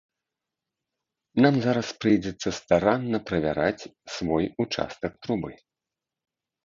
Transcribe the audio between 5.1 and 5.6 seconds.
трубы.